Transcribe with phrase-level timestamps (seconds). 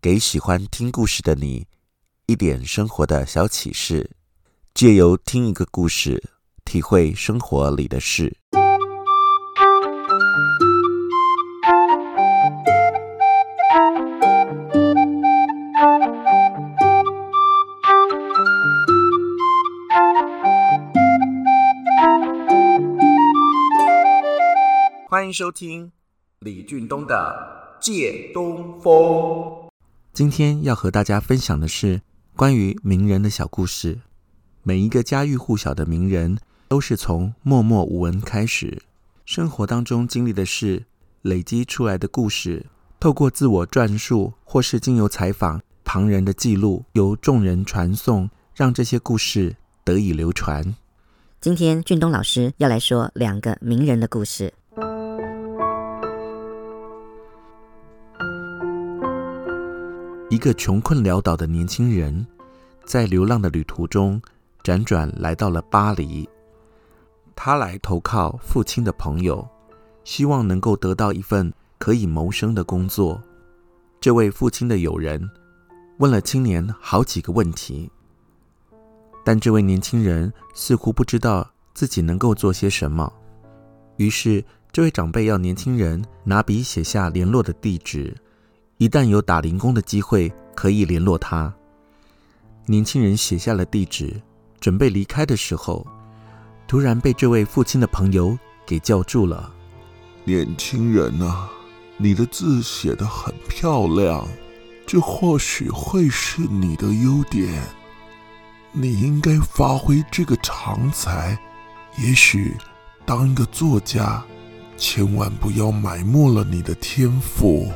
[0.00, 1.66] 给喜欢听故事的你
[2.26, 4.10] 一点生活的小启示，
[4.74, 6.22] 借由听一个故事，
[6.64, 8.36] 体会生活里的事。
[25.08, 25.90] 欢迎收听
[26.40, 28.92] 李俊东的《借东风》。
[30.16, 32.00] 今天要和大家分享的是
[32.34, 33.98] 关于名人的小故事。
[34.62, 38.80] 每一个家喻户晓的名人，都是从默默无闻开始，
[39.26, 40.86] 生活当中经历的事，
[41.20, 42.64] 累积出来的故事，
[42.98, 50.74] 透过自我转述或是经由采访旁人的记录，由众人传颂，让这些故事得以流传。
[51.42, 54.54] 今天俊东老师要来说两个名人的故事。
[60.36, 62.26] 一个穷困潦倒的年轻人，
[62.84, 64.20] 在流浪的旅途中，
[64.62, 66.28] 辗转来到了巴黎。
[67.34, 69.48] 他来投靠父亲的朋友，
[70.04, 73.18] 希望能够得到一份可以谋生的工作。
[73.98, 75.26] 这位父亲的友人
[76.00, 77.90] 问了青年好几个问题，
[79.24, 83.10] 但这位年轻人似乎不知道自己能够做些什么。
[83.96, 88.14] 于是，这位长辈要年轻人拿笔写下联络的地址。
[88.78, 91.54] 一旦有打零工的机会，可以联络他。
[92.66, 94.20] 年轻人写下了地址，
[94.60, 95.86] 准备离开的时候，
[96.68, 99.50] 突然被这位父亲的朋友给叫住了。
[100.24, 101.48] 年轻人啊，
[101.96, 104.28] 你的字写得很漂亮，
[104.86, 107.62] 这或许会是你的优点。
[108.72, 111.38] 你应该发挥这个长才，
[111.96, 112.54] 也许
[113.06, 114.22] 当一个作家，
[114.76, 117.72] 千万不要埋没了你的天赋。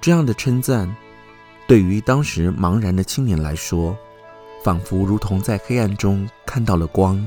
[0.00, 0.94] 这样的称赞，
[1.68, 3.96] 对于当时茫然的青年来说，
[4.64, 7.22] 仿佛如同在黑暗中看到了光。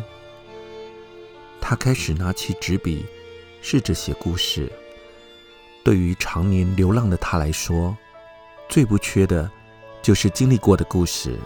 [1.62, 3.06] 他开始拿起纸笔，
[3.62, 4.72] 试着写故事。
[5.84, 7.96] 对于常年流浪的他来说，
[8.68, 9.50] 最不缺的，
[10.02, 11.38] 就是经历过的故事。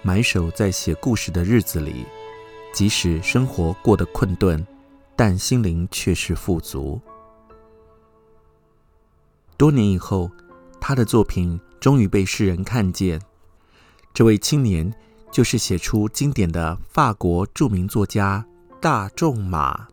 [0.00, 2.06] 埋首在写故事的日子里，
[2.72, 4.66] 即使生活过得困顿，
[5.14, 6.98] 但心灵却是富足。
[9.58, 10.30] 多年以后，
[10.78, 13.18] 他的作品终于被世人看见。
[14.12, 14.92] 这位青年
[15.32, 18.44] 就是写出经典的法国著名作家
[18.82, 19.88] 大仲马。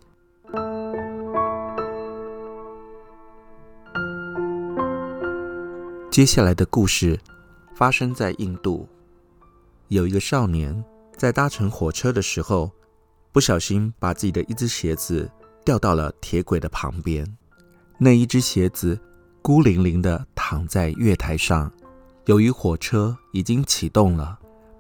[6.12, 7.18] 接下来的故事
[7.74, 8.86] 发生在印度，
[9.88, 10.84] 有一个少年
[11.16, 12.70] 在搭乘火车的时候，
[13.32, 15.32] 不小心把自己的一只鞋子
[15.64, 17.26] 掉到了铁轨的旁边，
[17.98, 19.00] 那一只鞋子。
[19.44, 21.70] 孤零零地躺在月台上，
[22.28, 24.40] 由于火车已经启动了，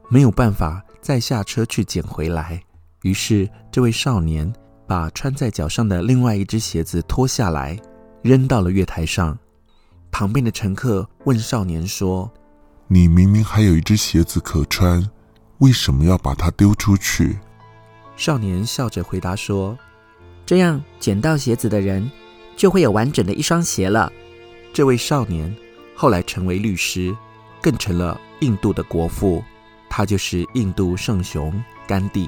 [0.09, 2.63] 没有办法再下车去捡回来。
[3.01, 4.51] 于是，这位少年
[4.87, 7.77] 把穿在脚上的另外一只鞋子脱下来，
[8.21, 9.37] 扔到了月台上。
[10.09, 12.31] 旁边的乘客问少年说
[12.87, 15.05] ：“你明明还有一只鞋子可穿，
[15.57, 17.37] 为什么要把它丢出去？”
[18.15, 19.77] 少年笑着回答说
[20.47, 22.09] ：“这样捡到鞋子的人
[22.55, 24.09] 就会有完整的一双鞋了。”
[24.73, 25.55] 这位少年
[25.95, 27.15] 后来成为律师，
[27.61, 29.43] 更成了印度的国父。
[29.87, 32.27] 他就是印度圣雄甘地。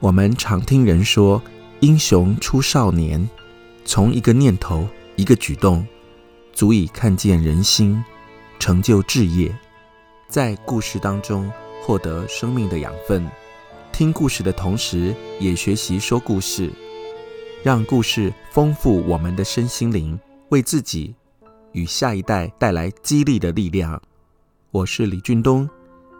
[0.00, 1.40] 我们常听人说
[1.78, 3.30] “英雄出少年”，
[3.86, 5.86] 从一个念头、一个举动，
[6.52, 8.02] 足以看见人心，
[8.58, 9.56] 成就志业，
[10.26, 11.48] 在故事当中
[11.80, 13.24] 获得生命的养分。
[13.92, 16.68] 听故事的同时，也学习说故事，
[17.62, 20.18] 让故事丰富我们的身心灵。
[20.52, 21.14] 为自己
[21.72, 24.00] 与下一代带来激励的力量。
[24.70, 25.66] 我是李俊东，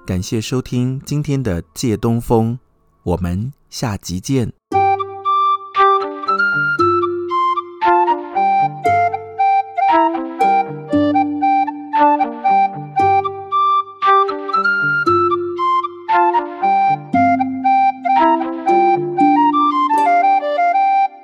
[0.06, 2.58] 感谢收听今天的借东风，
[3.02, 4.50] 我们下集见。